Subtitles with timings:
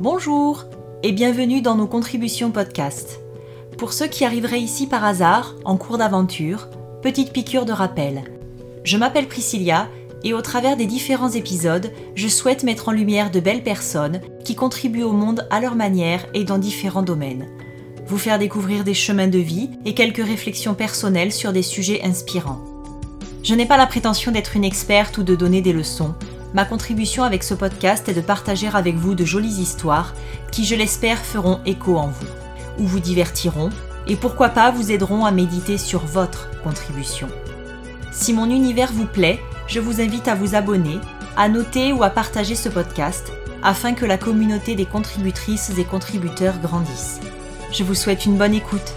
[0.00, 0.64] Bonjour
[1.02, 3.18] et bienvenue dans nos contributions podcast.
[3.78, 6.68] Pour ceux qui arriveraient ici par hasard, en cours d'aventure,
[7.02, 8.22] petite piqûre de rappel.
[8.84, 9.88] Je m'appelle Priscilla
[10.22, 14.54] et au travers des différents épisodes, je souhaite mettre en lumière de belles personnes qui
[14.54, 17.48] contribuent au monde à leur manière et dans différents domaines.
[18.06, 22.64] Vous faire découvrir des chemins de vie et quelques réflexions personnelles sur des sujets inspirants.
[23.42, 26.14] Je n'ai pas la prétention d'être une experte ou de donner des leçons.
[26.54, 30.14] Ma contribution avec ce podcast est de partager avec vous de jolies histoires
[30.50, 32.26] qui, je l'espère, feront écho en vous,
[32.78, 33.70] ou vous divertiront,
[34.06, 37.28] et pourquoi pas vous aideront à méditer sur votre contribution.
[38.12, 40.98] Si mon univers vous plaît, je vous invite à vous abonner,
[41.36, 43.30] à noter ou à partager ce podcast
[43.62, 47.20] afin que la communauté des contributrices et contributeurs grandisse.
[47.72, 48.94] Je vous souhaite une bonne écoute.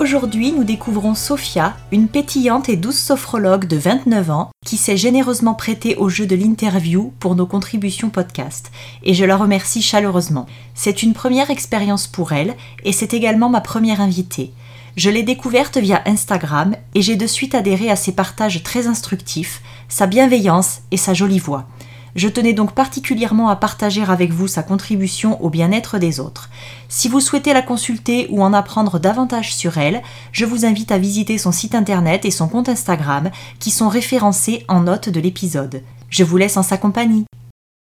[0.00, 5.52] Aujourd'hui, nous découvrons Sophia, une pétillante et douce sophrologue de 29 ans qui s'est généreusement
[5.52, 8.72] prêtée au jeu de l'interview pour nos contributions podcast,
[9.02, 10.46] et je la remercie chaleureusement.
[10.74, 14.54] C'est une première expérience pour elle, et c'est également ma première invitée.
[14.96, 19.60] Je l'ai découverte via Instagram et j'ai de suite adhéré à ses partages très instructifs,
[19.90, 21.66] sa bienveillance et sa jolie voix.
[22.14, 26.50] Je tenais donc particulièrement à partager avec vous sa contribution au bien-être des autres.
[26.88, 30.02] Si vous souhaitez la consulter ou en apprendre davantage sur elle,
[30.32, 34.64] je vous invite à visiter son site internet et son compte Instagram qui sont référencés
[34.68, 35.82] en note de l'épisode.
[36.08, 37.24] Je vous laisse en sa compagnie.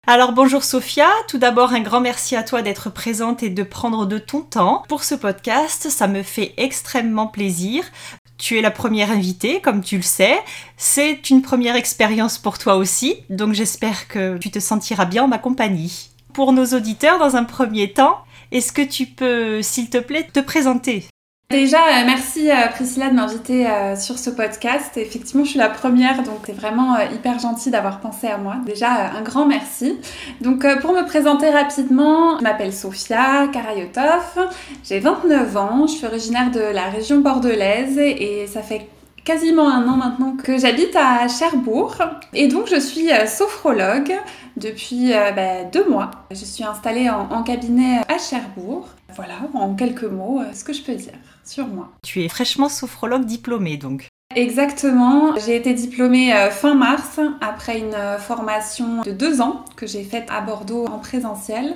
[0.08, 4.08] Alors bonjour Sophia, tout d'abord un grand merci à toi d'être présente et de prendre
[4.08, 7.84] de ton temps pour ce podcast, ça me fait extrêmement plaisir.
[8.40, 10.40] Tu es la première invitée, comme tu le sais.
[10.78, 15.28] C'est une première expérience pour toi aussi, donc j'espère que tu te sentiras bien en
[15.28, 16.10] ma compagnie.
[16.34, 18.18] Pour nos auditeurs, dans un premier temps,
[18.52, 21.06] est-ce que tu peux, s'il te plaît, te présenter?
[21.52, 24.96] Déjà, euh, merci euh, Priscilla de m'inviter euh, sur ce podcast.
[24.98, 28.58] Effectivement, je suis la première, donc c'est vraiment hyper gentil d'avoir pensé à moi.
[28.68, 29.98] Déjà, un grand merci.
[30.42, 34.48] Donc, pour me présenter rapidement, je m'appelle Sofia Karayotov,
[34.84, 38.88] j'ai 29 ans, je suis originaire de la région bordelaise et ça fait
[39.26, 41.96] quasiment un an maintenant que j'habite à Cherbourg
[42.36, 44.14] et donc je suis sophrologue
[44.56, 46.12] depuis bah, deux mois.
[46.30, 48.88] Je suis installée en cabinet à Cherbourg.
[49.16, 51.14] Voilà, en quelques mots, ce que je peux dire
[51.50, 51.90] sur moi.
[52.04, 54.08] Tu es fraîchement sophrologue diplômée donc.
[54.36, 59.88] Exactement, j'ai été diplômée euh, fin mars après une euh, formation de deux ans que
[59.88, 61.76] j'ai faite à Bordeaux en présentiel.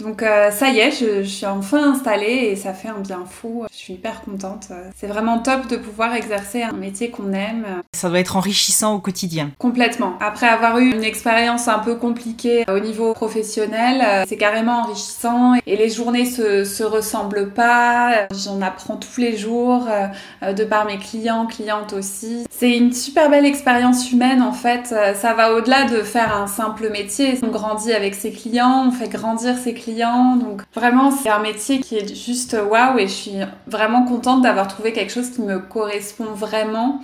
[0.00, 3.64] Donc euh, ça y est, je, suis enfin installée et ça fait un bien fou.
[3.72, 4.68] Je suis hyper contente.
[4.96, 7.64] C'est vraiment top de pouvoir exercer un métier qu'on aime.
[7.92, 9.50] Ça doit être enrichissant au quotidien.
[9.58, 10.14] Complètement.
[10.20, 15.54] Après avoir eu une expérience un peu compliquée au niveau professionnel, euh, c'est carrément enrichissant
[15.66, 18.28] et les journées se, se ressemblent pas.
[18.32, 22.46] J'en apprends tous les jours euh, de par mes clients, clientes aussi.
[22.50, 24.94] C'est une super belle expérience humaine en fait.
[25.14, 27.38] Ça va au-delà de faire un simple métier.
[27.42, 31.80] On grandit avec ses clients, on fait grandir ses clients donc vraiment, c'est un métier
[31.80, 35.58] qui est juste waouh et je suis vraiment contente d'avoir trouvé quelque chose qui me
[35.58, 37.00] correspond vraiment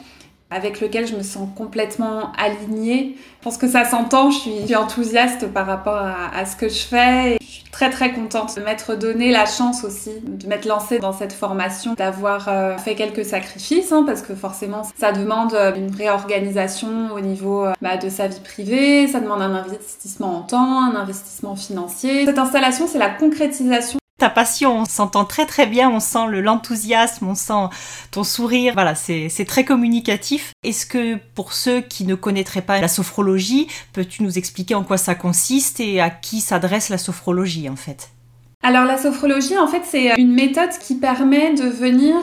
[0.54, 3.16] avec lequel je me sens complètement alignée.
[3.40, 7.36] Je pense que ça s'entend, je suis enthousiaste par rapport à, ce que je fais.
[7.40, 11.12] je suis très très contente de m'être donné la chance aussi de m'être lancée dans
[11.12, 15.94] cette formation, d'avoir euh, fait quelques sacrifices, hein, parce que forcément ça demande euh, une
[15.94, 20.82] réorganisation au niveau euh, bah, de sa vie privée, ça demande un investissement en temps,
[20.82, 22.24] un investissement financier.
[22.24, 27.26] Cette installation, c'est la concrétisation ta passion, on s'entend très très bien, on sent l'enthousiasme,
[27.26, 27.74] on sent
[28.12, 30.52] ton sourire, voilà, c'est très communicatif.
[30.62, 34.98] Est-ce que pour ceux qui ne connaîtraient pas la sophrologie, peux-tu nous expliquer en quoi
[34.98, 38.10] ça consiste et à qui s'adresse la sophrologie en fait?
[38.66, 42.16] Alors la sophrologie, en fait, c'est une méthode qui permet de venir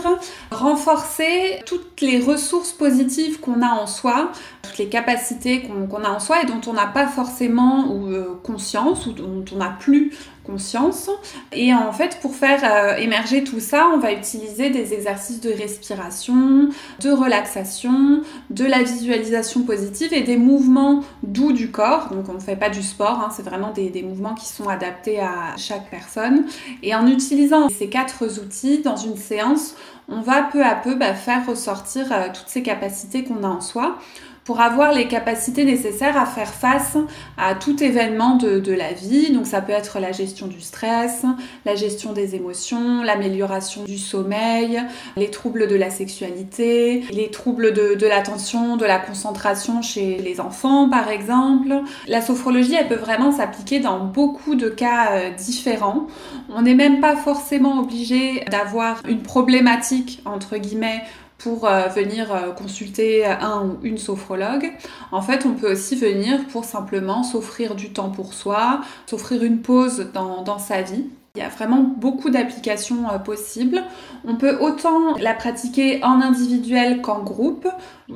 [0.49, 4.31] renforcer toutes les ressources positives qu'on a en soi,
[4.63, 8.39] toutes les capacités qu'on a en soi et dont on n'a pas forcément ou, euh,
[8.41, 10.13] conscience ou dont on n'a plus
[10.43, 11.09] conscience.
[11.51, 15.51] Et en fait, pour faire euh, émerger tout ça, on va utiliser des exercices de
[15.51, 16.69] respiration,
[16.99, 22.09] de relaxation, de la visualisation positive et des mouvements doux du corps.
[22.09, 25.19] Donc on ne fait pas du sport, hein, c'est vraiment des, mouvements qui sont adaptés
[25.19, 26.45] à chaque personne.
[26.81, 29.75] Et en utilisant ces quatre outils dans une séance,
[30.07, 33.61] on va peu à peu bah, faire ressortir euh, toutes ces capacités qu'on a en
[33.61, 33.97] soi
[34.43, 36.97] pour avoir les capacités nécessaires à faire face
[37.37, 39.31] à tout événement de, la vie.
[39.31, 41.25] Donc ça peut être la gestion du stress,
[41.65, 44.81] la gestion des émotions, l'amélioration du sommeil,
[45.17, 50.89] les troubles de la sexualité, les troubles de, l'attention, de la concentration chez les enfants
[50.89, 51.81] par exemple.
[52.07, 56.07] La sophrologie, elle peut vraiment s'appliquer dans beaucoup de cas euh, différents.
[56.49, 61.03] On n'est même pas forcément obligé d'avoir une problématique entre guillemets
[61.43, 64.71] pour euh, venir euh, consulter un ou une sophrologue.
[65.11, 69.61] En fait, on peut aussi venir pour simplement s'offrir du temps pour soi, s'offrir une
[69.61, 71.05] pause dans, dans sa vie.
[71.35, 73.81] Il y a vraiment beaucoup d'applications euh, possibles.
[74.25, 77.67] On peut autant la pratiquer en individuel qu'en groupe.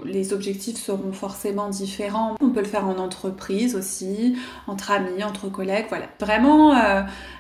[0.03, 2.35] Les objectifs seront forcément différents.
[2.41, 4.35] On peut le faire en entreprise aussi,
[4.67, 5.85] entre amis, entre collègues.
[5.87, 6.73] Voilà, vraiment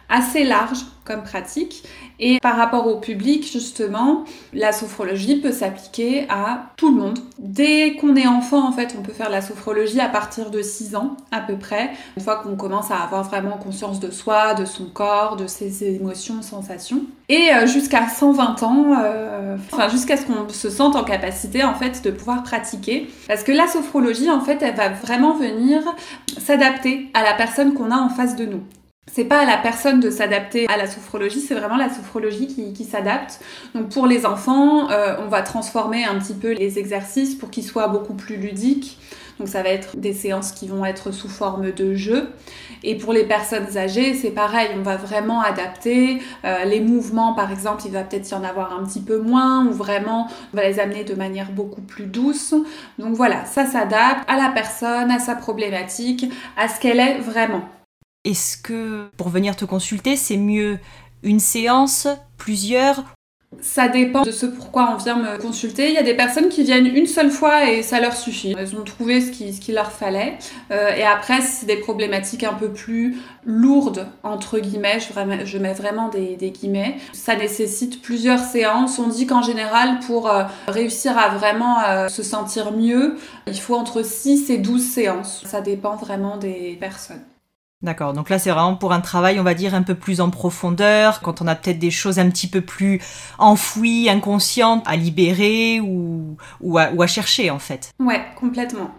[0.09, 1.83] assez large comme pratique.
[2.19, 4.23] Et par rapport au public, justement,
[4.53, 7.19] la sophrologie peut s'appliquer à tout le monde.
[7.37, 10.95] Dès qu'on est enfant, en fait, on peut faire la sophrologie à partir de 6
[10.95, 11.91] ans à peu près.
[12.17, 15.83] Une fois qu'on commence à avoir vraiment conscience de soi, de son corps, de ses
[15.83, 17.01] émotions, sensations.
[17.27, 21.73] Et euh, jusqu'à 120 ans, euh, enfin jusqu'à ce qu'on se sente en capacité en
[21.73, 23.09] fait de pouvoir pratiquer.
[23.27, 25.81] Parce que la sophrologie, en fait, elle va vraiment venir
[26.37, 28.61] s'adapter à la personne qu'on a en face de nous
[29.11, 32.83] c'est pas à la personne de s'adapter à la sophrologie, c'est vraiment la sophrologie qui,
[32.83, 33.39] s'adapte.
[33.73, 37.63] Donc pour les enfants, euh, on va transformer un petit peu les exercices pour qu'ils
[37.63, 38.97] soient beaucoup plus ludiques.
[39.39, 42.29] Donc ça va être des séances qui vont être sous forme de jeu.
[42.83, 46.21] Et pour les personnes âgées, c'est pareil, on va vraiment adapter.
[46.45, 49.65] Euh, les mouvements, par exemple, il va peut-être y en avoir un petit peu moins,
[49.65, 52.53] ou vraiment, on va les amener de manière beaucoup plus douce.
[52.97, 56.25] Donc voilà, ça s'adapte à la personne, à sa problématique,
[56.57, 57.63] à ce qu'elle est vraiment.
[58.25, 60.79] Est-ce que pour venir te consulter, c'est mieux
[61.23, 62.07] une séance,
[62.37, 63.03] plusieurs?
[63.61, 65.87] Ça dépend de ce pourquoi on vient me consulter.
[65.87, 68.55] Il y a des personnes qui viennent une seule fois et ça leur suffit.
[68.57, 70.37] Elles ont trouvé ce qu'il leur fallait.
[70.71, 74.99] Euh, et après, c'est des problématiques un peu plus lourdes, entre guillemets.
[74.99, 76.97] Je, mets vraiment des, des, guillemets.
[77.13, 78.99] Ça nécessite plusieurs séances.
[78.99, 83.15] On dit qu'en général, pour euh, réussir à vraiment euh, se sentir mieux,
[83.47, 85.43] il faut entre 6 et 12 séances.
[85.45, 87.21] Ça dépend vraiment des personnes.
[87.85, 90.31] D'accord, donc là c'est vraiment pour un travail, on va dire, un peu plus en
[90.31, 92.99] profondeur, quand on a peut-être des choses un petit peu plus
[93.37, 97.91] enfouies, inconscientes, à libérer ou, ou, à, chercher en fait.
[97.99, 98.89] Ouais, complètement.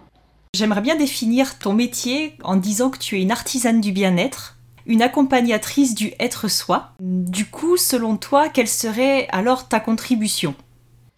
[0.54, 4.56] J'aimerais bien définir ton métier en disant que tu es une artisane du bien-être,
[4.86, 6.92] une accompagnatrice du être soi.
[7.00, 10.54] Du coup, selon toi, quelle serait alors ta contribution?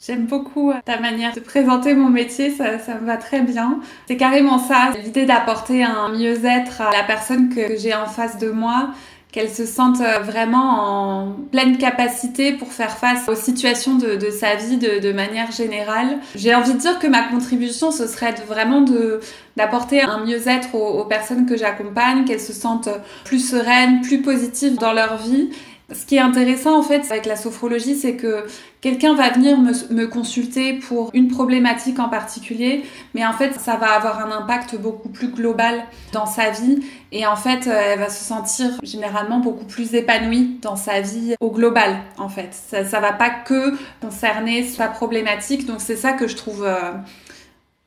[0.07, 3.81] J'aime beaucoup ta manière de présenter mon métier, ça, ça me va très bien.
[4.07, 8.51] C'est carrément ça, l'idée d'apporter un mieux-être à la personne que j'ai en face de
[8.51, 8.91] moi,
[9.33, 14.55] qu'elle se sente vraiment en pleine capacité pour faire face aux situations de, de sa
[14.55, 16.19] vie de, de, manière générale.
[16.37, 19.19] J'ai envie de dire que ma contribution, ce serait vraiment de
[19.57, 22.89] d'apporter un mieux-être aux, aux personnes que j'accompagne, qu'elles se sentent
[23.25, 25.51] plus sereines, plus positives dans leur vie
[25.93, 28.45] ce qui est intéressant en fait avec la sophrologie, c'est que
[28.83, 33.93] quelqu'un va venir me, consulter pour une problématique en particulier, mais en fait ça va
[33.93, 35.83] avoir un impact beaucoup plus global
[36.13, 36.81] dans sa vie
[37.11, 41.51] et en fait elle va se sentir généralement beaucoup plus épanouie dans sa vie au
[41.51, 42.51] global en fait.
[42.53, 46.93] Ça, ça va pas que concerner sa problématique, donc c'est ça que je trouve euh,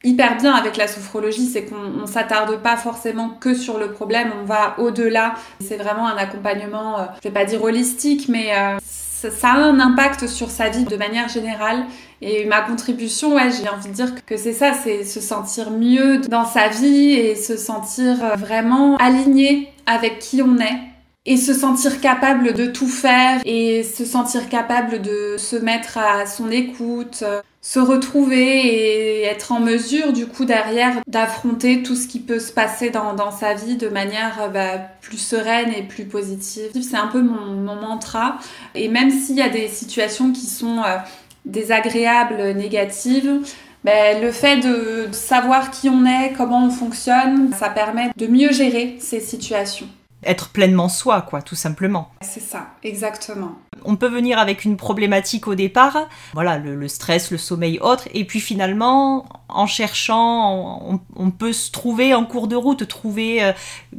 [0.03, 4.45] hyper bien avec la sophrologie, c'est qu'on s'attarde pas forcément que sur le problème, on
[4.45, 5.35] va au-delà.
[5.59, 9.79] C'est vraiment un accompagnement, euh, je vais pas dire holistique, mais euh, ça, a un
[9.79, 11.85] impact sur sa vie de manière générale.
[12.21, 16.19] Et ma contribution, ouais, j'ai envie de dire que c'est ça, c'est se sentir mieux
[16.19, 20.79] dans sa vie et se sentir euh, vraiment aligné avec qui on est
[21.27, 26.25] et se sentir capable de tout faire et se sentir capable de se mettre à
[26.25, 27.23] son écoute,
[27.61, 32.51] se retrouver et être en mesure du coup derrière d'affronter tout ce qui peut se
[32.51, 36.71] passer dans, dans sa vie de manière bah, plus sereine et plus positive.
[36.81, 38.39] C'est un peu mon, mon, mantra
[38.73, 40.97] et même s'il y a des situations qui sont euh,
[41.45, 43.41] désagréables, négatives,
[43.83, 48.51] bah, le fait de savoir qui on est, comment on fonctionne, ça permet de mieux
[48.51, 49.87] gérer ces situations
[50.23, 52.11] être pleinement soi, quoi, tout simplement.
[52.21, 53.57] C'est ça, exactement.
[53.83, 58.25] On peut venir avec une problématique au départ, voilà, le, stress, le sommeil, autre, et
[58.25, 63.53] puis finalement, en cherchant, on, peut se trouver en cours de route, trouver euh,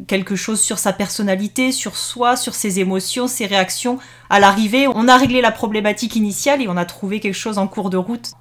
[0.06, 3.98] quelque chose sur sa personnalité, sur soi, sur ses émotions, ses réactions.
[4.30, 7.66] À l'arrivée, on a réglé la problématique initiale et on a trouvé quelque chose en
[7.66, 8.32] cours de route.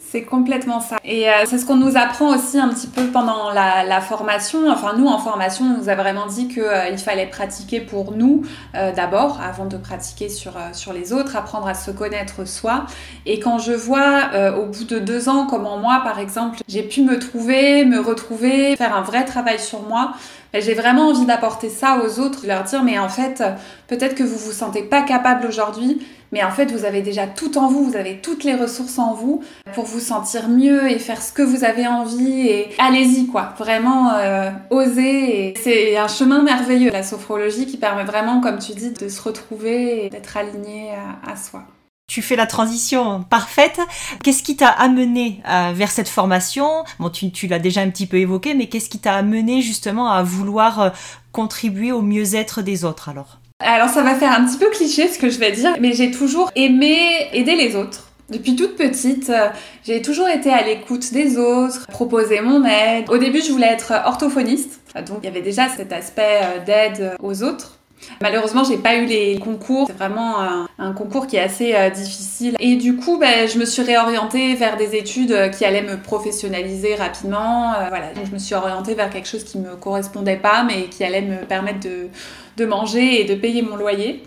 [0.00, 0.96] C'est complètement ça.
[1.04, 4.70] Et euh, c'est ce qu'on nous apprend aussi un petit peu pendant la, formation.
[4.70, 8.42] Enfin, nous, en formation, on nous a vraiment dit qu'il euh, fallait pratiquer pour nous
[8.74, 12.86] euh, d'abord, avant de pratiquer sur, sur les autres, apprendre à se connaître soi.
[13.26, 17.02] Et quand je vois au bout de deux ans comment moi, par exemple, j'ai pu
[17.02, 20.12] me trouver, me retrouver, faire un vrai travail sur moi,
[20.54, 23.42] j'ai vraiment envie d'apporter ça aux autres, de leur dire mais en fait,
[23.86, 27.58] peut-être que vous vous sentez pas capable aujourd'hui, mais en fait vous avez déjà tout
[27.58, 29.42] en vous, vous avez toutes les ressources en vous
[29.74, 34.12] pour vous sentir mieux et faire ce que vous avez envie et allez-y quoi, vraiment
[34.14, 35.54] euh, oser.
[35.62, 40.06] C'est un chemin merveilleux la sophrologie qui permet vraiment, comme tu dis, de se retrouver
[40.06, 40.92] et d'être aligné
[41.26, 41.64] à soi.
[42.08, 43.78] Tu fais la transition parfaite.
[44.24, 46.66] Qu'est-ce qui t'a amené euh, vers cette formation?
[46.98, 50.10] Bon, tu, tu l'as déjà un petit peu évoqué, mais qu'est-ce qui t'a amené justement
[50.10, 50.88] à vouloir euh,
[51.32, 53.40] contribuer au mieux-être des autres alors?
[53.60, 56.10] Alors ça va faire un petit peu cliché ce que je vais dire, mais j'ai
[56.10, 58.08] toujours aimé aider les autres.
[58.30, 59.50] Depuis toute petite, euh,
[59.84, 63.10] j'ai toujours été à l'écoute des autres, proposer mon aide.
[63.10, 67.42] Au début, je voulais être orthophoniste, donc il y avait déjà cet aspect d'aide aux
[67.42, 67.77] autres.
[68.20, 69.86] Malheureusement, j'ai pas eu les concours.
[69.86, 70.40] C'est vraiment
[70.78, 72.56] un, concours qui est assez euh, difficile.
[72.58, 75.96] Et du coup, ben, je me suis réorientée vers des études euh, qui allaient me
[75.96, 77.74] professionnaliser rapidement.
[77.74, 81.04] Euh, voilà, je me suis orientée vers quelque chose qui me correspondait pas, mais qui
[81.04, 82.08] allait me permettre de,
[82.56, 84.22] de manger et de payer mon loyer.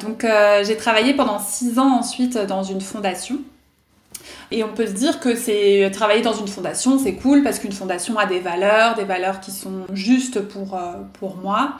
[0.00, 0.26] Donc
[0.64, 3.38] j'ai travaillé pendant six ans ensuite dans une fondation.
[4.50, 7.72] Et on peut se dire que c'est travailler dans une fondation, c'est cool parce qu'une
[7.72, 10.76] fondation a des valeurs, des valeurs qui sont justes pour,
[11.20, 11.76] pour moi.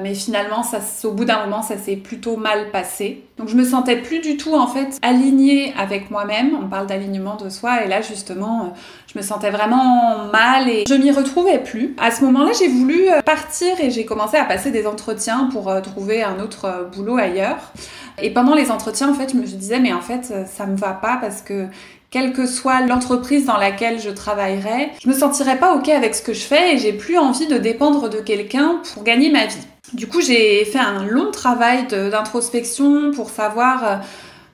[0.00, 3.24] Mais finalement, ça, au bout d'un moment, ça s'est plutôt mal passé.
[3.36, 6.56] Donc je me sentais plus du tout en fait alignée avec moi-même.
[6.62, 8.68] On parle d'alignement de soi et là justement, euh,
[9.12, 11.94] je me sentais vraiment mal et je m'y retrouvais plus.
[11.98, 15.68] À ce moment-là, j'ai voulu euh, partir et j'ai commencé à passer des entretiens pour
[15.68, 17.72] euh, trouver un autre boulot ailleurs.
[18.20, 20.92] Et pendant les entretiens, en fait, je me disais mais en fait, ça me va
[20.92, 21.66] pas parce que
[22.10, 26.22] quelle que soit l'entreprise dans laquelle je travaillerai, je me sentirais pas ok avec ce
[26.22, 29.66] que je fais et j'ai plus envie de dépendre de quelqu'un pour gagner ma vie.
[29.94, 33.96] Du coup, j'ai fait un long travail d'introspection pour savoir euh,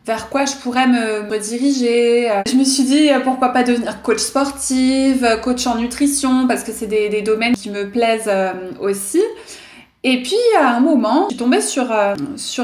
[0.08, 2.30] vers quoi je pourrais me, diriger.
[2.50, 6.72] Je me suis dit euh, pourquoi pas devenir coach sportive, coach en nutrition, parce que
[6.72, 9.20] c'est des, domaines qui me plaisent euh, aussi.
[10.04, 11.88] Et puis à un moment, je suis tombée sur,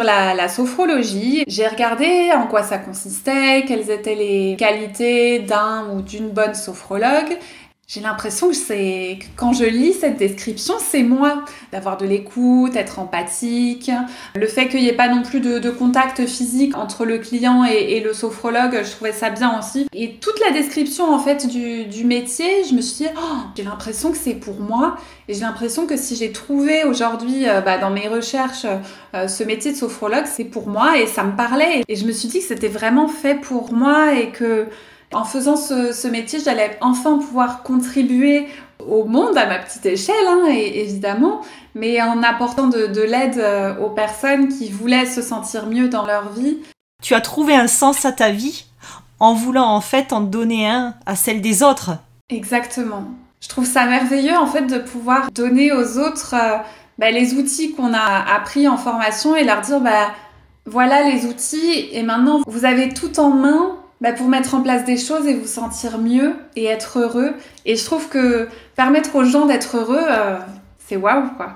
[0.03, 1.45] la sophrologie.
[1.47, 7.37] J'ai regardé en quoi ça consistait, quelles étaient les qualités d'un ou d'une bonne sophrologue.
[7.87, 12.99] J'ai l'impression que c'est quand je lis cette description, c'est moi d'avoir de l'écoute, être
[12.99, 13.91] empathique,
[14.35, 18.01] le fait qu'il n'y ait pas non plus de, contact physique entre le client et,
[18.01, 19.87] le sophrologue, je trouvais ça bien aussi.
[19.93, 24.13] Et toute la description en fait du, métier, je me suis dit, oh, j'ai l'impression
[24.13, 24.97] que c'est pour moi.
[25.29, 28.67] Et j'ai l'impression que si j'ai trouvé aujourd'hui euh, bah, dans mes recherches
[29.15, 31.83] euh, ce métier de sophrologue, c'est pour moi et ça me parlait.
[31.89, 34.69] Et je me suis dit que c'était vraiment fait pour moi et que
[35.15, 38.47] en faisant ce, métier, j'allais enfin pouvoir contribuer
[38.87, 41.41] au monde à ma petite échelle, hein, évidemment,
[41.75, 46.05] mais en apportant de, de l'aide euh, aux personnes qui voulaient se sentir mieux dans
[46.05, 46.59] leur vie.
[47.03, 48.67] Tu as trouvé un sens à ta vie
[49.21, 51.93] en voulant en fait en donner un à celle des autres.
[52.29, 53.05] Exactement.
[53.41, 56.57] Je trouve ça merveilleux en fait de pouvoir donner aux autres euh,
[56.99, 60.13] bah, les outils qu'on a appris en formation et leur dire bah
[60.67, 64.85] voilà les outils et maintenant vous avez tout en main bah, pour mettre en place
[64.85, 67.33] des choses et vous sentir mieux et être heureux.
[67.65, 70.37] Et je trouve que permettre aux gens d'être heureux, euh,
[70.87, 71.55] c'est waouh quoi.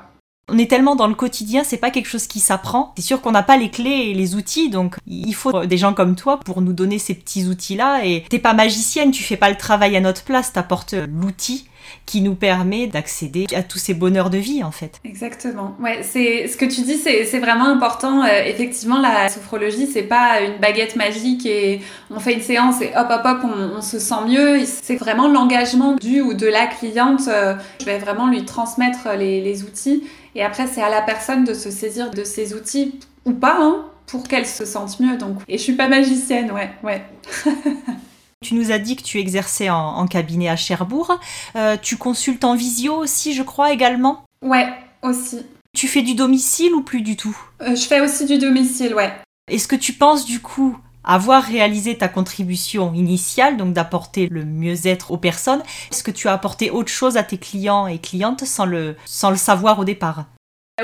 [0.50, 2.94] On est tellement dans le quotidien, c'est pas quelque chose qui s'apprend.
[2.96, 5.92] C'est sûr qu'on n'a pas les clés et les outils, donc il faut des gens
[5.92, 8.06] comme toi pour nous donner ces petits outils-là.
[8.06, 11.68] Et t'es pas magicienne, tu fais pas le travail à notre place, t'apportes l'outil
[12.06, 15.00] qui nous permet d'accéder à tous ces bonheurs de vie en fait.
[15.04, 15.76] Exactement.
[15.80, 18.22] Ouais, c'est ce que tu dis, c'est vraiment important.
[18.22, 21.80] Euh, effectivement, la sophrologie, c'est pas une baguette magique et
[22.10, 23.38] on fait une séance et hop hop hop,
[23.76, 24.60] on, se sent mieux.
[24.64, 27.28] C'est vraiment l'engagement du ou de la cliente.
[27.28, 30.04] Euh, je vais vraiment lui transmettre les, les outils
[30.34, 33.56] et après c'est à la personne de se saisir de ces outils ou pas.
[33.60, 37.02] Hein, pour qu'elle se sente mieux donc et je suis pas magicienne ouais ouais
[38.46, 41.18] Tu nous as dit que tu exerçais en, cabinet à Cherbourg.
[41.56, 44.24] Euh, tu consultes en visio aussi, je crois, également?
[44.42, 44.68] Ouais,
[45.02, 45.44] aussi.
[45.74, 47.36] Tu fais du domicile ou plus du tout?
[47.62, 49.12] Euh, Je fais aussi du domicile, ouais.
[49.50, 55.10] Est-ce que tu penses du coup avoir réalisé ta contribution initiale, donc d'apporter le mieux-être
[55.10, 58.66] aux personnes, est-ce que tu as apporté autre chose à tes clients et clientes sans
[58.66, 60.26] le, sans le savoir au départ?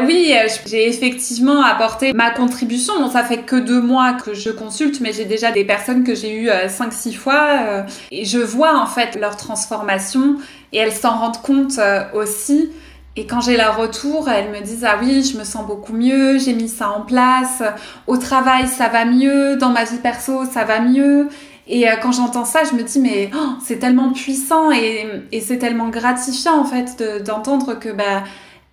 [0.00, 2.94] Oui, euh, j'ai effectivement apporté ma contribution.
[2.98, 6.14] Bon, ça fait que deux mois que je consulte, mais j'ai déjà des personnes que
[6.14, 7.48] j'ai eues euh, cinq, six fois.
[7.60, 10.36] Euh, et je vois en fait leur transformation
[10.72, 11.78] et elles s'en rendent compte
[12.12, 12.70] aussi.
[13.16, 16.38] Et quand j'ai leur retour, elles me disent ah oui, je me sens beaucoup mieux,
[16.38, 17.62] j'ai mis ça en place,
[18.08, 21.28] au travail ça va mieux, dans ma vie perso ça va mieux.
[21.68, 25.58] Et quand j'entends ça, je me dis mais oh, c'est tellement puissant et, et c'est
[25.58, 28.24] tellement gratifiant en fait d'entendre que bah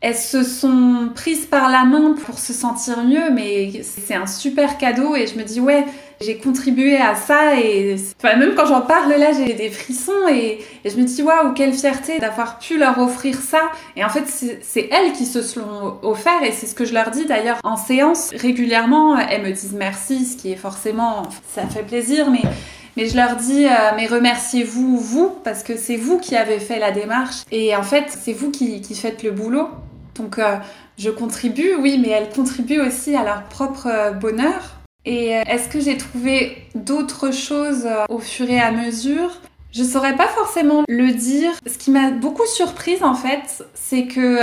[0.02, 4.80] elles se sont prises par la main pour se sentir mieux, mais c'est un super
[4.80, 5.86] cadeau et je me dis ouais,
[6.20, 10.96] j'ai contribué à ça et même quand j'en parle là, j'ai des frissons et, je
[10.96, 13.62] me dis waouh, quelle fierté d'avoir pu leur offrir ça.
[13.96, 17.12] Et en fait, c'est elles qui se sont offert et c'est ce que je leur
[17.12, 19.20] dis d'ailleurs en séance régulièrement.
[19.20, 22.42] Elles me disent merci, ce qui est forcément, ça fait plaisir, mais
[22.98, 26.78] mais je leur dis, euh, mais remerciez-vous, vous, parce que c'est vous qui avez fait
[26.78, 27.44] la démarche.
[27.50, 29.70] Et en fait, c'est vous qui, qui faites le boulot.
[30.16, 30.58] Donc euh,
[30.98, 34.78] je contribue, oui, mais elles contribuent aussi à leur propre euh, bonheur.
[35.04, 39.32] Et est-ce que j'ai trouvé d'autres choses au fur et à mesure?
[39.72, 41.50] Je saurais pas forcément le dire.
[41.66, 44.38] Ce qui m'a beaucoup surprise en fait, c'est que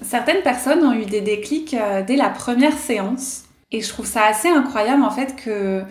[0.00, 3.42] certaines personnes ont eu des déclics dès la première séance.
[3.70, 5.82] Et je trouve ça assez incroyable en fait que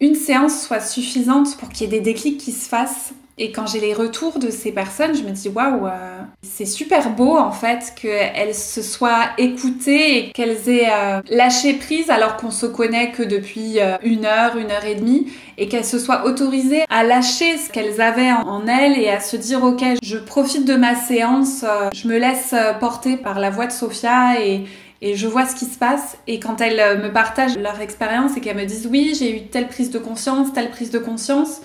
[0.00, 3.14] une séance soit suffisante pour qu'il y ait des déclics qui se fassent.
[3.38, 7.10] Et quand j'ai les retours de ces personnes, je me dis waouh, euh, c'est super
[7.10, 12.50] beau en fait qu'elles se soient écoutées et qu'elles aient euh, lâché prise alors qu'on
[12.50, 16.24] se connaît que depuis euh, une heure, une heure et demie, et qu'elles se soient
[16.24, 20.64] autorisées à lâcher ce qu'elles avaient en elles et à se dire ok, je profite
[20.64, 21.64] de ma séance,
[21.94, 24.64] je me laisse porter par la voix de Sophia et
[25.02, 26.18] et je vois ce qui se passe.
[26.26, 29.46] Et quand elles euh, me partagent leur expérience et qu'elles me disent oui, j'ai eu
[29.46, 31.60] telle prise de conscience, telle prise de conscience,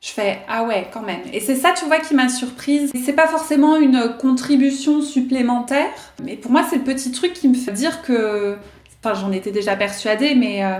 [0.00, 1.20] je fais ah ouais quand même.
[1.32, 2.90] Et c'est ça, tu vois, qui m'a surprise.
[3.04, 5.90] C'est pas forcément une contribution supplémentaire,
[6.22, 8.56] mais pour moi, c'est le petit truc qui me fait dire que,
[9.02, 10.78] enfin, j'en étais déjà persuadée, mais euh,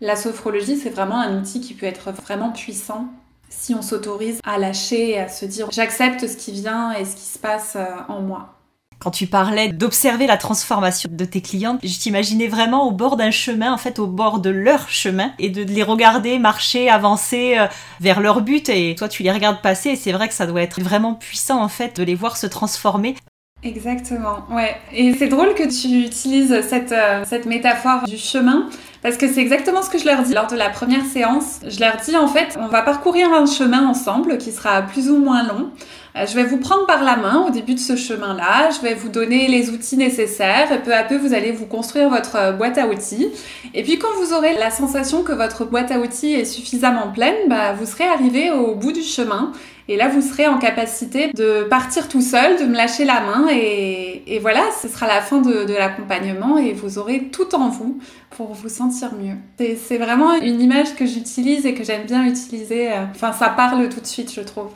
[0.00, 3.08] la sophrologie, c'est vraiment un outil qui peut être vraiment puissant
[3.48, 7.16] si on s'autorise à lâcher et à se dire j'accepte ce qui vient et ce
[7.16, 8.57] qui se passe euh, en moi.
[9.00, 13.30] Quand tu parlais d'observer la transformation de tes clientes, je t'imaginais vraiment au bord d'un
[13.30, 17.66] chemin, en fait au bord de leur chemin, et de les regarder marcher, avancer euh,
[18.00, 20.62] vers leur but, et toi tu les regardes passer, et c'est vrai que ça doit
[20.62, 23.14] être vraiment puissant en fait de les voir se transformer.
[23.62, 24.76] Exactement, ouais.
[24.92, 28.68] Et c'est drôle que tu utilises euh, cette métaphore du chemin,
[29.02, 31.60] parce que c'est exactement ce que je leur dis lors de la première séance.
[31.66, 35.18] Je leur dis en fait, on va parcourir un chemin ensemble qui sera plus ou
[35.18, 35.70] moins long.
[36.16, 38.94] Euh, je vais vous prendre par la main au début de ce chemin-là, je vais
[38.94, 42.52] vous donner les outils nécessaires et peu à peu vous allez vous construire votre euh,
[42.52, 43.28] boîte à outils.
[43.74, 47.48] Et puis quand vous aurez la sensation que votre boîte à outils est suffisamment pleine,
[47.48, 49.52] bah, vous serez arrivé au bout du chemin
[49.90, 53.48] et là, vous serez en capacité de partir tout seul, de me lâcher la main
[53.50, 57.98] et, voilà, ce sera la fin de, de l'accompagnement et vous aurez tout en vous
[58.30, 59.36] pour vous sentir mieux.
[59.58, 62.92] C'est vraiment une image que j'utilise et que j'aime bien utiliser.
[62.92, 64.68] Euh, enfin, ça parle tout de suite, je trouve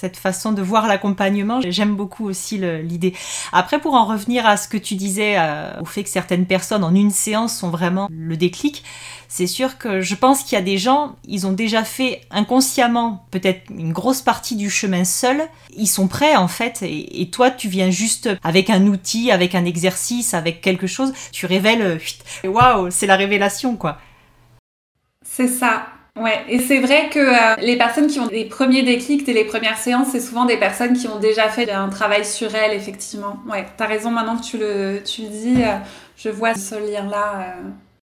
[0.00, 1.60] cette façon de voir l'accompagnement.
[1.60, 3.12] J'aime beaucoup aussi l'idée.
[3.52, 6.84] Après, pour en revenir à ce que tu disais, euh, au fait que certaines personnes
[6.84, 8.82] en une séance sont vraiment le déclic,
[9.28, 13.26] c'est sûr que je pense qu'il y a des gens, ils ont déjà fait inconsciemment
[13.30, 15.42] peut-être une grosse partie du chemin seul.
[15.76, 19.66] Ils sont prêts en fait, et, toi, tu viens juste avec un outil, avec un
[19.66, 22.00] exercice, avec quelque chose, tu révèles,
[22.44, 23.98] waouh, c'est la révélation quoi.
[25.22, 25.99] C'est ça.
[26.16, 29.44] Ouais, et c'est vrai que euh, les personnes qui ont des premiers déclics dès les
[29.44, 33.36] premières séances, c'est souvent des personnes qui ont déjà fait un travail sur elles, effectivement.
[33.48, 35.76] Ouais, t'as raison maintenant que tu le, tu le dis, euh,
[36.16, 37.54] je vois ce lien-là.
[37.58, 37.70] Euh.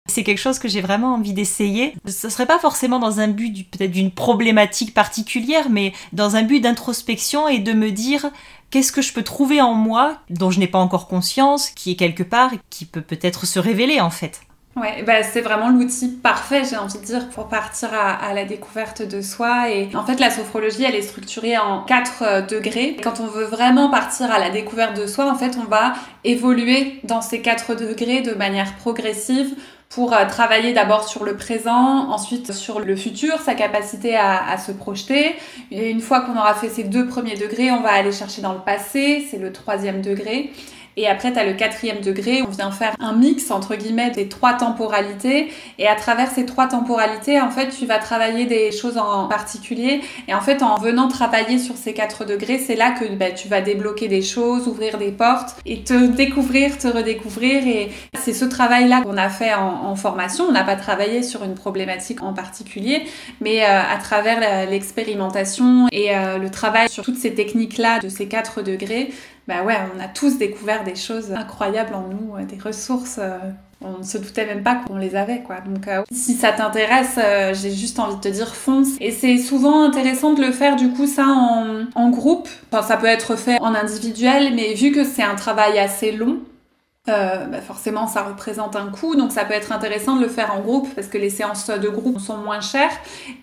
[0.08, 1.94] C'est quelque chose que j'ai vraiment envie d'essayer.
[2.06, 6.60] Ce serait pas forcément dans un but peut-être d'une problématique particulière, mais dans un but
[6.60, 8.30] d'introspection et de me dire
[8.70, 11.96] qu'est-ce que je peux trouver en moi dont je n'ai pas encore conscience, qui est
[11.96, 14.45] quelque part, qui peut peut-être se révéler en fait.
[14.76, 19.00] Ouais, bah c'est vraiment l'outil parfait, j'ai envie de dire, pour partir à, la découverte
[19.00, 19.70] de soi.
[19.70, 22.94] Et en fait, la sophrologie, elle est structurée en quatre euh, degrés.
[23.02, 27.00] Quand on veut vraiment partir à la découverte de soi, en fait, on va évoluer
[27.04, 29.54] dans ces quatre degrés de manière progressive
[29.88, 34.72] pour euh, travailler d'abord sur le présent, ensuite sur le futur, sa capacité à, se
[34.72, 35.36] projeter.
[35.70, 38.52] Et une fois qu'on aura fait ces deux premiers degrés, on va aller chercher dans
[38.52, 40.50] le passé, c'est le troisième degré.
[40.98, 44.28] Et après, tu as le quatrième degré, on vient faire un mix, entre guillemets, des
[44.30, 45.52] trois temporalités.
[45.78, 50.00] Et à travers ces trois temporalités, en fait, tu vas travailler des choses en particulier.
[50.26, 53.46] Et en fait, en venant travailler sur ces quatre degrés, c'est là que bah, tu
[53.46, 57.66] vas débloquer des choses, ouvrir des portes et te découvrir, te redécouvrir.
[57.66, 60.44] Et c'est ce travail-là qu'on a fait en, formation.
[60.44, 63.02] On n'a pas travaillé sur une problématique en particulier,
[63.40, 68.28] mais euh, à travers l'expérimentation et euh, le travail sur toutes ces techniques-là de ces
[68.28, 69.12] quatre degrés,
[69.48, 73.20] bah ouais, on a tous découvert des choses incroyables en nous, euh, des ressources.
[73.82, 75.56] On ne se doutait même pas qu'on les avait, quoi.
[75.60, 77.18] Donc, si ça t'intéresse,
[77.52, 78.88] j'ai juste envie de te dire fonce.
[79.00, 82.48] Et c'est souvent intéressant de le faire, du coup, ça en, en groupe.
[82.72, 86.38] Enfin, ça peut être fait en individuel, mais vu que c'est un travail assez long,
[87.08, 90.54] euh, bah forcément ça représente un coût, donc ça peut être intéressant de le faire
[90.54, 92.90] en groupe parce que les séances de groupe sont moins chères.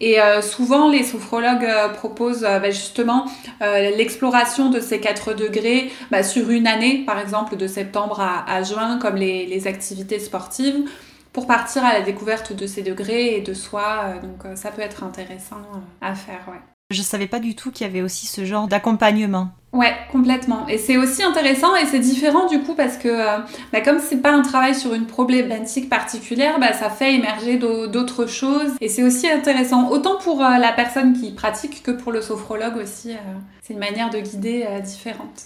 [0.02, 3.26] Et euh, souvent les sophrologues euh, proposent bah, justement
[3.62, 9.00] l'exploration de ces quatre degrés bah, sur une année, par exemple de septembre à, juin,
[9.00, 10.84] comme les, les, activités sportives,
[11.32, 14.16] pour partir à la découverte de ces degrés et de soi.
[14.22, 15.62] donc ça peut être intéressant
[16.02, 16.42] à faire.
[16.48, 16.60] Ouais.
[16.92, 19.52] Je savais pas du tout qu'il y avait aussi ce genre d'accompagnement.
[19.74, 20.68] Ouais, complètement.
[20.68, 23.40] Et c'est aussi intéressant et c'est différent du coup parce que euh,
[23.72, 28.28] bah, comme c'est pas un travail sur une problématique particulière, bah, ça fait émerger d'autres
[28.28, 32.22] choses et c'est aussi intéressant autant pour euh, la personne qui pratique que pour le
[32.22, 33.14] sophrologue aussi.
[33.14, 33.18] Euh,
[33.64, 35.46] c'est une manière de guider différente.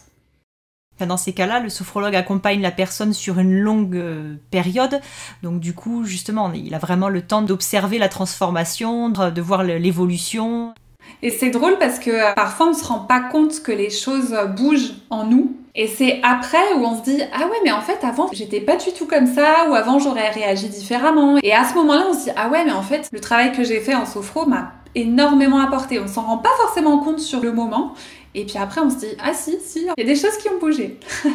[1.00, 5.00] dans ces cas-là, le sophrologue accompagne la personne sur une longue euh, période.
[5.42, 10.74] Donc du coup, justement, il a vraiment le temps d'observer la transformation, de voir l'évolution.
[11.22, 14.38] Et c'est drôle parce que euh, parfois on se rend pas compte que les choses
[14.56, 15.56] bougent en nous.
[15.76, 18.76] Et c'est après où on se dit ah ouais mais en fait avant j'étais pas
[18.78, 21.38] du tout comme ça ou avant j'aurais réagi différemment.
[21.44, 23.64] Et à ce moment-là on se dit ah ouais mais en fait le travail que
[23.64, 26.00] j'ai fait en sophro m'a énormément apporté.
[26.00, 27.94] On s'en rend pas forcément compte sur le moment.
[28.36, 30.50] Et puis après, on se dit, ah si, si, il y a des choses qui
[30.50, 31.00] ont bougé.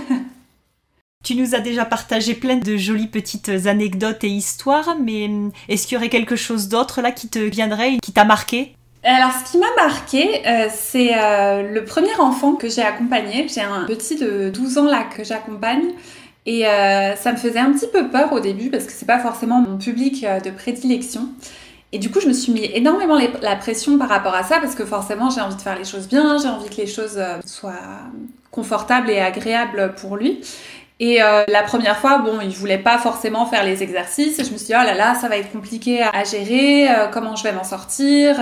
[1.25, 5.87] Tu nous as déjà partagé plein de jolies petites anecdotes et histoires, mais hum, est-ce
[5.87, 8.75] qu'il y aurait quelque chose d'autre là qui te viendrait, qui t'a marqué?
[9.05, 13.49] Alors, ce qui m'a marqué, euh, c'est euh, le premier enfant que j'ai accompagné.
[13.49, 15.91] J'ai un petit de 12 ans là que j'accompagne.
[16.47, 19.21] Et euh, ça me faisait un petit peu peur au début parce que c'est pas
[19.21, 21.29] forcément mon public de prédilection.
[21.93, 24.75] Et du coup, je me suis mis énormément la pression par rapport à ça parce
[24.75, 27.39] que forcément, j'ai envie de faire les choses bien, j'ai envie que les choses euh,
[27.45, 27.75] soient
[28.51, 30.41] confortables et agréables pour lui.
[31.05, 34.39] Et euh, la première fois, bon, il voulait pas forcément faire les exercices.
[34.39, 36.89] Et je me suis dit, oh là là, ça va être compliqué à, gérer.
[36.89, 38.37] Euh, comment je vais m'en sortir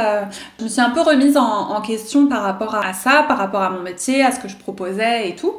[0.58, 3.62] Je me suis un peu remise en, en, question par rapport à ça, par rapport
[3.62, 5.54] à mon métier, à ce que je proposais et tout.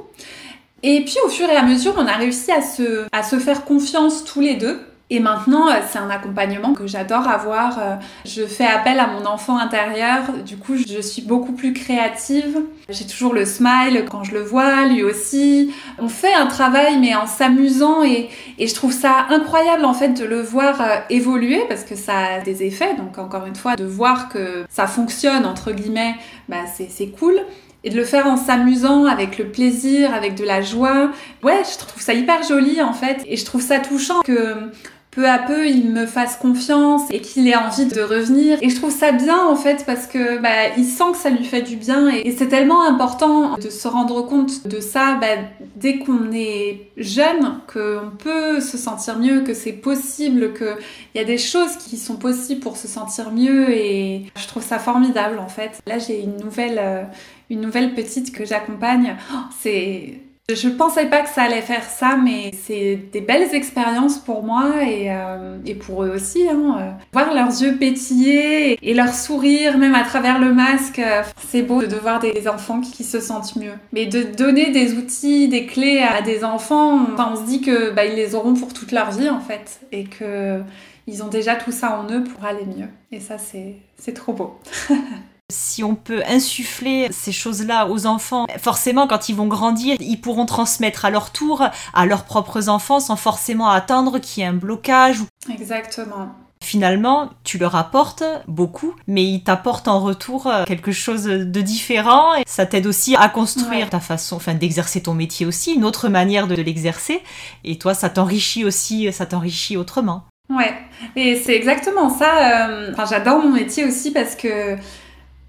[0.84, 3.66] Et puis, au fur et à mesure, on a réussi à se, à se faire
[3.66, 4.80] confiance tous les deux.
[5.14, 7.78] Et maintenant, euh, c'est un accompagnement que j'adore avoir.
[7.80, 10.22] Euh, je fais appel à mon enfant intérieur.
[10.46, 12.62] Du coup, je suis beaucoup plus créative.
[12.88, 15.74] J'ai toujours le smile quand je le vois, lui aussi.
[16.00, 18.06] On fait un travail, mais en s'amusant.
[18.06, 22.14] Et, je trouve ça incroyable, en fait, de le voir euh, évoluer parce que ça
[22.36, 22.96] a des effets.
[22.96, 26.16] Donc, encore une fois, de voir que ça fonctionne, entre guillemets,
[26.48, 27.36] bah, c'est cool
[27.84, 31.12] et de le faire en s'amusant avec le plaisir, avec de la joie.
[31.44, 34.70] Ouais, je trouve ça hyper joli en fait et je trouve ça touchant que
[35.12, 38.58] peu à peu il me fasse confiance et qu'il ait envie de revenir.
[38.62, 41.44] Et je trouve ça bien en fait parce que bah, il sent que ça lui
[41.44, 45.28] fait du bien et, c'est tellement important de se rendre compte de ça bah,
[45.76, 50.78] dès qu'on est jeune, qu'on peut se sentir mieux, que c'est possible, qu'il
[51.16, 54.80] y a des choses qui sont possibles pour se sentir mieux et je trouve ça
[54.80, 55.82] formidable en fait.
[55.86, 57.04] Là j'ai une nouvelle, euh,
[57.50, 59.18] une nouvelle petite que j'accompagne.
[59.34, 64.18] Oh, c'est je pensais pas que ça allait faire ça, mais c'est des belles expériences
[64.18, 66.48] pour moi et, euh, pour eux aussi.
[66.50, 66.78] Hein.
[66.80, 71.62] Euh, voir leurs yeux pétiller et leur sourire, même à travers le masque, euh, c'est
[71.62, 73.74] beau de voir des enfants qui se sentent mieux.
[73.94, 78.06] Mais de donner des outils, des clés à des enfants, on se dit que bah,
[78.06, 80.62] ils les auront pour toute leur vie en fait, et que
[81.08, 82.88] ils ont déjà tout ça en eux pour aller mieux.
[83.12, 84.60] Et ça, c'est trop beau.
[85.52, 90.46] Si on peut insuffler ces choses-là aux enfants, forcément quand ils vont grandir, ils pourront
[90.46, 94.54] transmettre à leur tour à leurs propres enfants sans forcément attendre qu'il y ait un
[94.54, 95.20] blocage.
[95.52, 96.30] Exactement.
[96.64, 102.36] Finalement, tu leur apportes beaucoup, mais ils t'apportent en retour euh, quelque chose de différent
[102.36, 106.08] et ça t'aide aussi à construire ta façon, enfin d'exercer ton métier aussi, une autre
[106.08, 107.24] manière de l'exercer.
[107.64, 110.26] Et toi, ça t'enrichit aussi, ça t'enrichit autrement.
[110.52, 110.74] Ouais,
[111.16, 112.68] et c'est exactement ça.
[112.68, 114.76] Euh, enfin, j'adore mon métier aussi parce que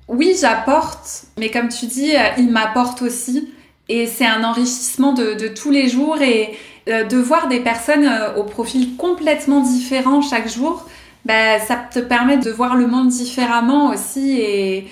[0.08, 3.48] oui, j'apporte, mais comme tu dis, euh, il m'apporte aussi.
[3.88, 6.56] Et c'est un enrichissement de, tous les jours et
[6.88, 10.86] euh, de voir des personnes euh, au profil complètement différent chaque jour,
[11.24, 14.88] bah, ça te permet de voir le monde différemment aussi et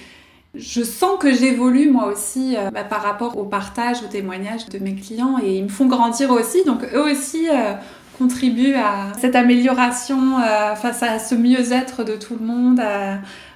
[0.55, 4.95] je sens que j'évolue moi aussi bah, par rapport au partage, au témoignage de mes
[4.95, 7.47] clients et ils me font grandir aussi, donc eux aussi
[8.19, 10.39] contribuent à cette amélioration
[10.75, 12.81] face à ce mieux-être de tout le monde.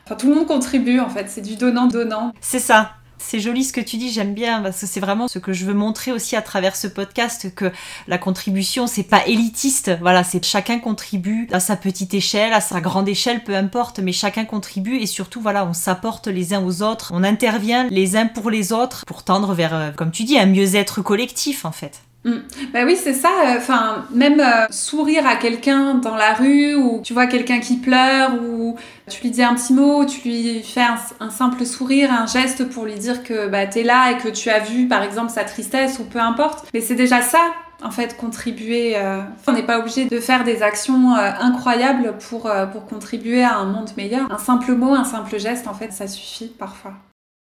[0.05, 2.33] Enfin, tout le monde contribue en fait, c'est du donnant-donnant.
[2.41, 2.93] C'est ça.
[3.27, 5.65] C'est joli ce que tu dis, j'aime bien parce que c'est vraiment ce que je
[5.65, 7.73] veux montrer aussi à travers ce podcast que
[8.07, 9.93] la contribution c'est pas élitiste.
[10.03, 14.13] Voilà, c'est chacun contribue à sa petite échelle, à sa grande échelle, peu importe, mais
[14.13, 18.27] chacun contribue et surtout voilà, on s'apporte les uns aux autres, on intervient les uns
[18.27, 22.04] pour les autres pour tendre vers, euh, comme tu dis, un mieux-être collectif en fait.
[22.25, 22.39] Mm.
[22.73, 23.29] Bah oui, c'est ça.
[23.29, 27.77] Euh, enfin, même euh, sourire à quelqu'un dans la rue ou tu vois quelqu'un qui
[27.77, 28.77] pleure ou
[29.09, 30.83] tu lui dis un petit mot, tu lui fais
[31.21, 34.49] un, simple sourire, un geste pour lui dire que bah t'es là et que tu
[34.49, 36.67] as vu par exemple sa tristesse ou peu importe.
[36.73, 37.41] Mais c'est déjà ça.
[37.83, 38.97] En fait, contribuer.
[38.97, 43.67] Euh, on n'est pas obligé de faire des actions incroyables pour, pour contribuer à un
[43.67, 44.33] monde meilleur.
[44.33, 46.95] Un simple mot, un simple geste, en fait, ça suffit parfois.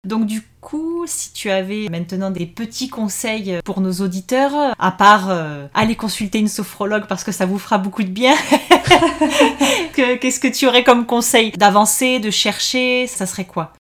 [0.07, 5.29] Donc du coup, si tu avais maintenant des petits conseils pour nos auditeurs, à part
[5.29, 8.35] euh, aller consulter une sophrologue parce que ça vous fera beaucoup de bien,
[9.95, 11.53] qu'est-ce que tu aurais comme conseil?
[11.53, 13.75] D'avancer, de chercher, ça serait quoi?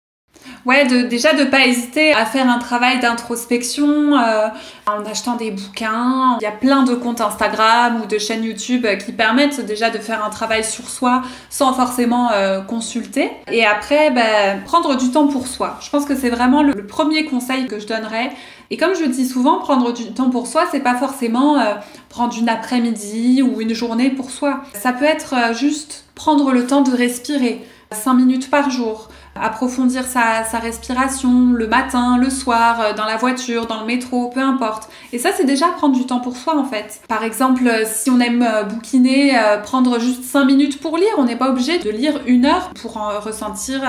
[0.68, 4.48] Ouais, de, déjà de pas hésiter à faire un travail d'introspection euh,
[4.86, 6.36] en achetant des bouquins.
[6.42, 9.96] Il y a plein de comptes Instagram ou de chaînes YouTube qui permettent déjà de
[9.96, 13.30] faire un travail sur soi sans forcément euh, consulter.
[13.50, 15.78] Et après, ben, prendre du temps pour soi.
[15.80, 18.30] Je pense que c'est vraiment le, premier conseil que je donnerais.
[18.68, 21.76] Et comme je dis souvent, prendre du temps pour soi, c'est pas forcément euh,
[22.10, 24.60] prendre une après-midi ou une journée pour soi.
[24.74, 29.08] Ça peut être juste prendre le temps de respirer 5 minutes par jour
[29.40, 34.40] approfondir sa, respiration le matin, le soir, euh, dans la voiture, dans le métro, peu
[34.40, 34.88] importe.
[35.12, 37.00] Et ça, c'est déjà prendre du temps pour soi en fait.
[37.08, 41.24] Par exemple, euh, si on aime euh, bouquiner, prendre juste 5 minutes pour lire, on
[41.24, 43.82] n'est pas obligé de lire une heure pour ressentir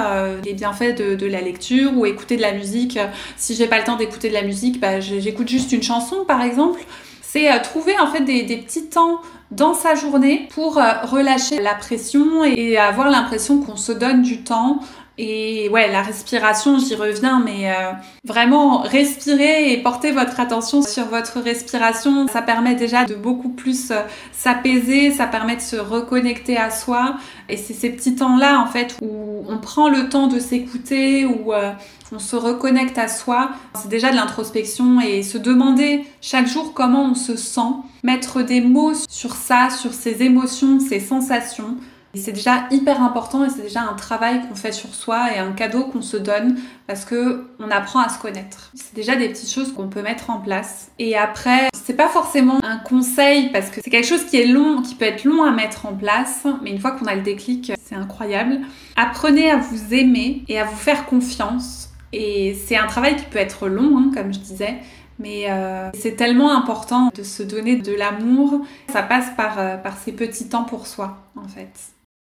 [0.43, 2.97] les bienfaits de, la lecture ou écouter de la musique.
[3.37, 6.41] Si j'ai pas le temps d'écouter de la musique, bah, j'écoute juste une chanson par
[6.41, 6.79] exemple.
[7.31, 12.43] C'est trouver en fait des, des petits temps dans sa journée pour relâcher la pression
[12.43, 14.79] et avoir l'impression qu'on se donne du temps
[15.21, 17.91] et ouais, la respiration, j'y reviens, mais euh,
[18.23, 23.91] vraiment respirer et porter votre attention sur votre respiration, ça permet déjà de beaucoup plus
[23.91, 23.99] euh,
[24.31, 27.17] s'apaiser, ça permet de se reconnecter à soi.
[27.49, 31.51] Et c'est ces petits temps-là, en fait, où on prend le temps de s'écouter, où
[31.51, 31.71] euh,
[32.11, 33.51] on se reconnecte à soi.
[33.75, 38.61] C'est déjà de l'introspection et se demander chaque jour comment on se sent, mettre des
[38.61, 41.77] mots sur ça, sur ses émotions, ses sensations
[42.15, 45.51] c'est déjà hyper important et c'est déjà un travail qu'on fait sur soi et un
[45.51, 48.71] cadeau qu'on se donne parce que on apprend à se connaître.
[48.73, 50.91] C'est déjà des petites choses qu'on peut mettre en place.
[50.97, 54.81] Et après, c'est pas forcément un conseil parce que c'est quelque chose qui est long,
[54.81, 57.71] qui peut être long à mettre en place, mais une fois qu'on a le déclic,
[57.83, 58.59] c'est incroyable.
[58.95, 61.88] Apprenez à vous aimer et à vous faire confiance.
[62.13, 64.75] Et c'est un travail qui peut être long, hein, comme je disais,
[65.19, 68.61] mais euh, c'est tellement important de se donner de l'amour.
[68.91, 71.71] Ça passe par, euh, par ces petits temps pour soi, en fait.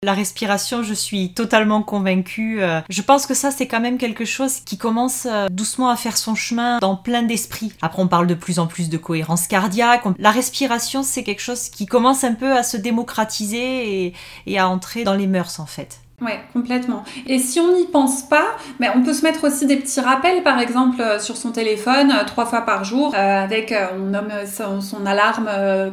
[0.04, 2.62] La respiration, je suis totalement convaincue.
[2.62, 6.18] Euh, je pense que ça, c'est quand même quelque chose qui commence doucement à faire
[6.18, 7.74] son chemin dans plein d'esprits.
[7.82, 10.04] Après, on parle de plus en plus de cohérence cardiaque.
[10.20, 14.14] La respiration, c'est quelque chose qui commence un peu à se démocratiser
[14.46, 16.00] et à entrer dans les mœurs, en fait.
[16.20, 17.04] Ouais, complètement.
[17.28, 20.42] Et si on n'y pense pas, mais on peut se mettre aussi des petits rappels,
[20.42, 24.32] par exemple, euh, sur son téléphone, euh, trois fois par jour, euh, avec, on nomme
[24.82, 25.48] son, alarme,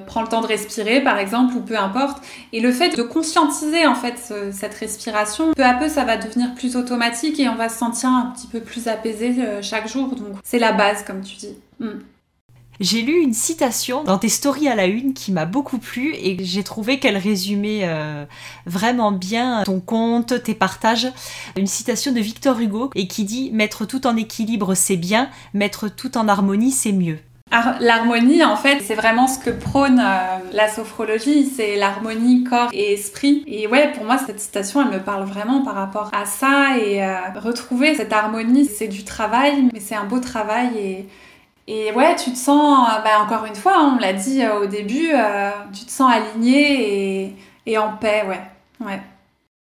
[0.06, 2.24] prend le temps de respirer, par exemple, ou peu importe.
[2.54, 6.54] Et le fait de conscientiser, en fait, cette respiration, peu à peu, ça va devenir
[6.54, 10.08] plus automatique et on va se sentir un petit peu plus apaisé chaque jour.
[10.08, 11.58] Donc, c'est la base, comme tu dis.
[11.80, 11.98] Hmm.
[12.80, 16.36] J'ai lu une citation dans tes stories à la une qui m'a beaucoup plu et
[16.40, 18.24] j'ai trouvé qu'elle résumait euh,
[18.66, 21.08] vraiment bien ton compte, tes partages.
[21.56, 25.88] Une citation de Victor Hugo et qui dit Mettre tout en équilibre c'est bien, mettre
[25.88, 27.18] tout en harmonie c'est mieux.
[27.78, 32.94] L'harmonie, en fait, c'est vraiment ce que prône euh, la sophrologie, c'est l'harmonie corps et
[32.94, 33.44] esprit.
[33.46, 36.76] Et ouais, pour moi, cette citation, elle me parle vraiment par rapport à ça.
[36.78, 40.76] Et euh, retrouver cette harmonie, c'est du travail, mais c'est un beau travail.
[40.76, 41.06] Et
[41.66, 44.60] et ouais, tu te sens, euh, bah encore une fois, hein, on l'a dit euh,
[44.60, 48.86] au début, euh, tu te sens aligné et, et, en paix, ouais.
[48.86, 49.00] ouais.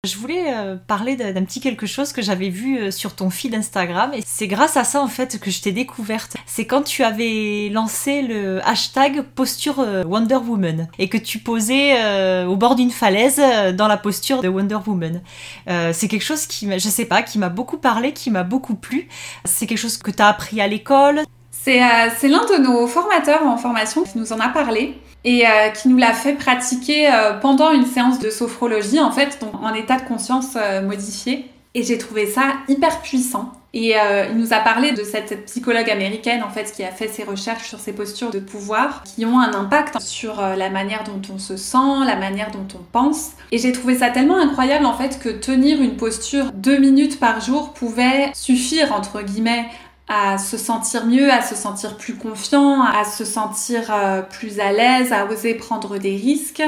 [0.05, 0.53] Je voulais
[0.87, 4.77] parler d'un petit quelque chose que j'avais vu sur ton fil Instagram et c'est grâce
[4.77, 6.37] à ça en fait que je t'ai découverte.
[6.45, 12.55] C'est quand tu avais lancé le hashtag posture Wonder Woman et que tu posais au
[12.57, 13.41] bord d'une falaise
[13.75, 15.23] dans la posture de Wonder Woman.
[15.67, 19.09] c'est quelque chose qui, je sais pas, qui m'a beaucoup parlé, qui m'a beaucoup plu.
[19.47, 21.23] C'est quelque chose que tu as appris à l'école.
[21.68, 25.70] Euh, c'est l'un de nos formateurs en formation qui nous en a parlé et euh,
[25.70, 29.72] qui nous l'a fait pratiquer euh, pendant une séance de sophrologie, en fait, donc en
[29.72, 31.46] état de conscience modifié.
[31.77, 33.53] Et j'ai trouvé ça hyper puissant.
[33.77, 33.94] Et
[34.31, 37.66] il nous a parlé de cette psychologue américaine, en fait, qui a fait ses recherches
[37.66, 41.57] sur ces postures de pouvoir, qui ont un impact sur la manière dont on se
[41.57, 43.33] sent, la manière dont on pense.
[43.50, 47.40] Et j'ai trouvé ça tellement incroyable, en fait, que tenir une posture deux minutes par
[47.40, 49.64] jour pouvait suffire, entre guillemets,
[50.07, 54.71] à se sentir mieux, à se sentir plus confiant, à se sentir euh, plus à
[54.71, 56.62] l'aise, à oser prendre des risques,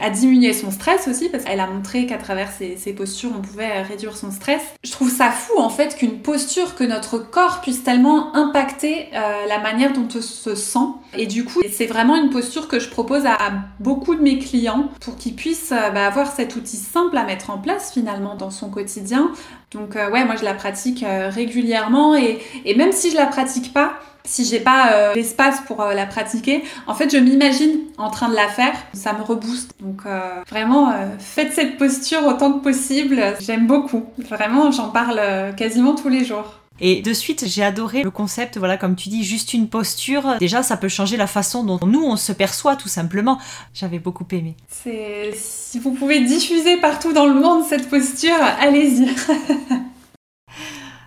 [0.00, 3.82] à diminuer son stress aussi, parce qu'elle a montré qu'à travers ces, postures, on pouvait
[3.82, 4.62] réduire son stress.
[4.84, 9.46] Je trouve ça fou en fait qu'une posture, que notre corps puisse tellement impacter euh,
[9.48, 10.78] la manière dont on se sent.
[11.16, 13.38] Et du coup, c'est vraiment une posture que je propose à,
[13.80, 17.50] beaucoup de mes clients pour qu'ils puissent euh, bah, avoir cet outil simple à mettre
[17.50, 19.32] en place finalement dans son quotidien
[19.70, 23.26] donc euh, ouais, moi je la pratique euh, régulièrement et, et, même si je la
[23.26, 28.10] pratique pas, si j'ai pas euh, l'espace pour la pratiquer, en fait je m'imagine en
[28.10, 29.72] train de la faire, ça me rebooste.
[29.80, 30.02] Donc
[30.48, 33.22] vraiment, faites cette posture autant que possible.
[33.40, 34.04] J'aime beaucoup.
[34.18, 35.20] Vraiment, j'en parle
[35.56, 36.57] quasiment tous les jours.
[36.80, 40.36] Et de suite, j'ai adoré le concept, voilà, comme tu dis, juste une posture.
[40.38, 43.38] Déjà, ça peut changer la façon dont nous, on se perçoit, tout simplement.
[43.74, 44.54] J'avais beaucoup aimé.
[44.68, 45.32] C'est...
[45.34, 49.08] Si vous pouvez diffuser partout dans le monde cette posture, allez-y.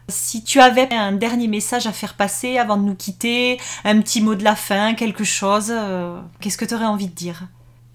[0.07, 4.21] Si tu avais un dernier message à faire passer avant de nous quitter, un petit
[4.21, 7.47] mot de la fin, quelque chose, euh, qu'est-ce que tu aurais envie de dire?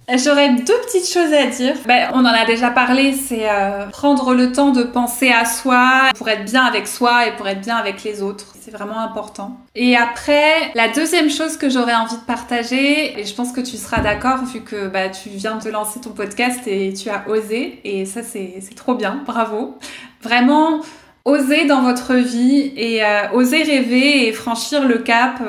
[0.08, 1.74] J'aurais deux petites choses à dire.
[1.84, 6.10] Ben, on en a déjà parlé, c'est euh, prendre le temps de penser à soi
[6.16, 8.54] pour être bien avec soi et pour être bien avec les autres.
[8.60, 9.58] C'est vraiment important.
[9.74, 13.76] Et après, la deuxième chose que j'aurais envie de partager, et je pense que tu
[13.76, 17.80] seras d'accord vu que bah, tu viens de lancer ton podcast et tu as osé,
[17.82, 19.76] et ça c'est trop bien, bravo.
[20.22, 20.82] Vraiment,
[21.26, 25.42] osez dans votre vie et euh, osez rêver et franchir le cap,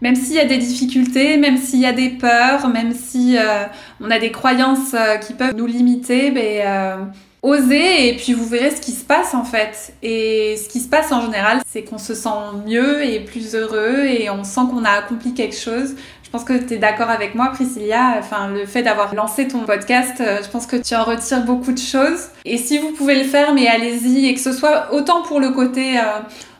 [0.00, 3.64] même s'il y a des difficultés, même s'il y a des peurs, même si euh,
[4.00, 7.10] on a des croyances euh, qui peuvent nous limiter, ben,
[7.42, 9.94] osez et puis vous verrez ce qui se passe en fait.
[10.04, 12.28] Et ce qui se passe en général, c'est qu'on se sent
[12.64, 15.96] mieux et plus heureux et on sent qu'on a accompli quelque chose.
[16.34, 18.16] Je pense que tu es d'accord avec moi, Priscilla.
[18.18, 21.70] Enfin, le fait d'avoir lancé ton podcast, euh, je pense que tu en retires beaucoup
[21.70, 22.26] de choses.
[22.44, 25.50] Et si vous pouvez le faire, mais allez-y, et que ce soit autant pour le
[25.50, 26.02] côté euh,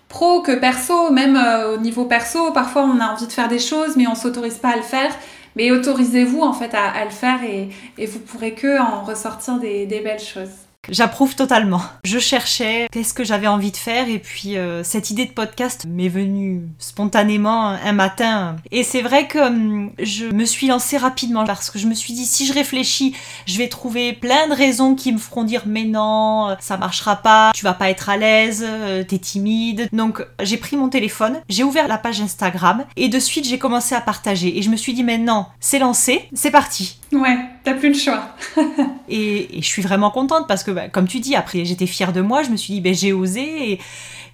[0.08, 3.58] pro que perso, même euh, au niveau perso, parfois on a envie de faire des
[3.58, 5.10] choses, mais on s'autorise pas à le faire.
[5.56, 10.20] Mais autorisez-vous en fait à, le faire et, vous pourrez que en ressortir des belles
[10.20, 10.63] choses.
[10.88, 11.82] J'approuve totalement.
[12.04, 15.84] Je cherchais qu'est-ce que j'avais envie de faire et puis euh, cette idée de podcast
[15.88, 18.56] m'est venue spontanément un matin.
[18.70, 22.12] Et c'est vrai que hum, je me suis lancée rapidement parce que je me suis
[22.12, 23.14] dit si je réfléchis,
[23.46, 27.52] je vais trouver plein de raisons qui me feront dire mais non, ça marchera pas,
[27.54, 29.88] tu vas pas être à l'aise, euh, t'es timide.
[29.92, 33.94] Donc j'ai pris mon téléphone, j'ai ouvert la page Instagram et de suite j'ai commencé
[33.94, 36.98] à partager et je me suis dit mais non, c'est lancé, c'est parti.
[37.12, 38.29] Ouais, t'as plus le choix.
[39.09, 42.20] et, je suis vraiment contente parce que, bah, comme tu dis, après j'étais fière de
[42.20, 43.81] moi, je me suis dit, ben, j'ai osé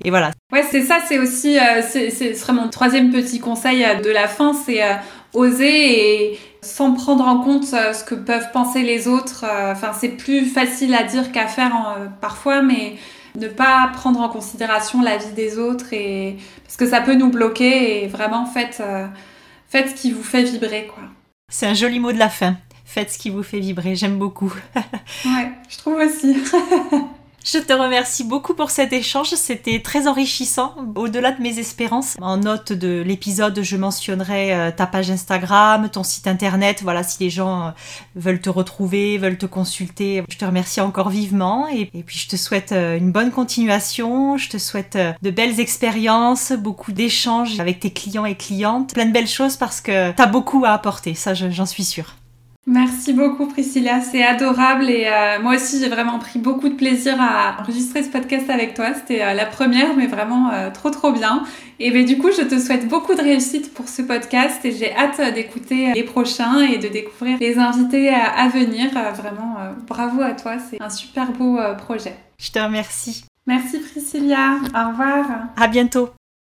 [0.05, 0.33] et, voilà.
[0.53, 4.11] Ouais, c'est ça, c'est aussi, euh, c'est, ce serait mon troisième petit conseil euh, de
[4.11, 4.95] la fin, c'est euh,
[5.35, 9.47] oser et sans prendre en compte ce que peuvent penser les autres.
[9.73, 12.97] Enfin, c'est plus facile à dire qu'à faire parfois, mais
[13.37, 17.31] ne pas prendre en considération la vie des autres et parce que ça peut nous
[17.31, 18.83] bloquer et vraiment faites,
[19.69, 21.05] faites ce qui vous fait vibrer, quoi.
[21.49, 22.57] C'est un joli mot de la fin.
[22.93, 24.53] Faites ce qui vous fait vibrer, j'aime beaucoup.
[25.25, 26.37] ouais, je trouve aussi.
[27.43, 32.17] Je te remercie beaucoup pour cet échange, c'était très enrichissant, au-delà de mes espérances.
[32.21, 37.23] En note de l'épisode, je mentionnerai euh, ta page Instagram, ton site internet, voilà, si
[37.23, 37.71] les gens euh,
[38.15, 40.23] veulent te retrouver, veulent te consulter.
[40.29, 44.51] Je te remercie encore vivement et, puis je te souhaite euh, une bonne continuation, je
[44.51, 49.27] te souhaite de belles expériences, beaucoup d'échanges avec tes clients et clientes, plein de belles
[49.27, 52.17] choses parce que tu as beaucoup à apporter, ça j'en suis sûre.
[52.67, 57.17] Merci beaucoup Priscilla, c'est adorable et euh, moi aussi j'ai vraiment pris beaucoup de plaisir
[57.19, 58.93] à enregistrer ce podcast avec toi.
[58.93, 61.45] C'était euh, la première mais vraiment euh, trop trop bien.
[61.79, 64.95] Et ben, du coup je te souhaite beaucoup de réussite pour ce podcast et j'ai
[64.95, 68.91] hâte d'écouter les prochains et de découvrir les invités à venir.
[69.17, 72.15] vraiment bravo à toi, c'est un super beau projet.
[72.39, 73.25] Je te remercie.
[73.47, 75.27] Merci Priscilla, au revoir.
[75.57, 76.11] À bientôt.